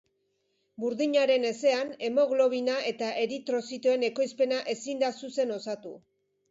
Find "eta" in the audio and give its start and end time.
2.93-3.11